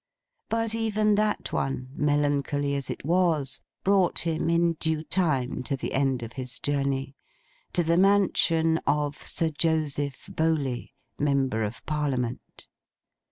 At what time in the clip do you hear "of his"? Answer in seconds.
6.23-6.57